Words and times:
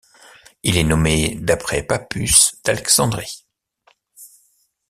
Il 0.63 0.77
est 0.77 0.83
nommé 0.83 1.35
d'après 1.35 1.83
Pappus 1.83 2.33
d'Alexandrie. 2.65 3.45